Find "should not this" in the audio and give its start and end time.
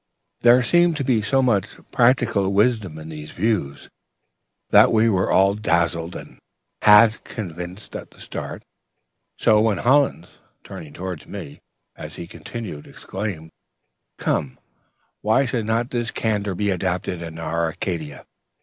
15.45-16.09